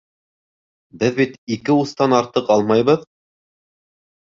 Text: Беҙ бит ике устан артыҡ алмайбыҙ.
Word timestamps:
Беҙ 1.03 1.13
бит 1.19 1.37
ике 1.57 1.77
устан 1.83 2.17
артыҡ 2.23 2.51
алмайбыҙ. 2.57 3.07